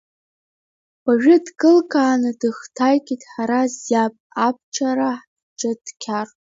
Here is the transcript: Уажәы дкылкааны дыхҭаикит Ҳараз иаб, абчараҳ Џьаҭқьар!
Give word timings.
Уажәы 1.05 1.35
дкылкааны 1.45 2.31
дыхҭаикит 2.39 3.21
Ҳараз 3.31 3.73
иаб, 3.91 4.13
абчараҳ 4.47 5.19
Џьаҭқьар! 5.59 6.27